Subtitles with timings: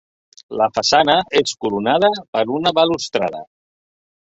[0.61, 3.45] La façana és coronada per una balustrada.